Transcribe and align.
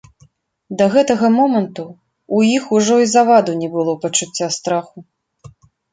Да 0.79 0.85
гэтага 0.93 1.27
моманту 1.35 1.85
ў 2.35 2.39
іх 2.61 2.73
ужо 2.77 2.95
і 3.05 3.11
заваду 3.15 3.51
не 3.61 3.69
было 3.77 3.93
пачуцця 4.07 4.47
страху. 4.57 4.97